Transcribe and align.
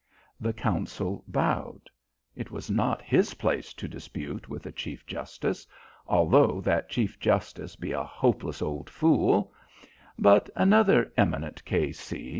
The 0.39 0.51
counsel 0.51 1.23
bowed. 1.27 1.87
It 2.35 2.49
was 2.49 2.71
not 2.71 3.03
his 3.03 3.35
place 3.35 3.71
to 3.75 3.87
dispute 3.87 4.49
with 4.49 4.65
a 4.65 4.71
chief 4.71 5.05
justice, 5.05 5.67
although 6.07 6.59
that 6.61 6.89
chief 6.89 7.19
justice 7.19 7.75
be 7.75 7.91
a 7.91 8.01
hopeless 8.03 8.63
old 8.63 8.89
fool; 8.89 9.53
but 10.17 10.49
another 10.55 11.13
eminent 11.17 11.63
K.C. 11.65 12.29